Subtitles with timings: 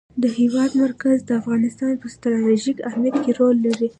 [0.23, 3.87] د هېواد مرکز د افغانستان په ستراتیژیک اهمیت کې رول لري.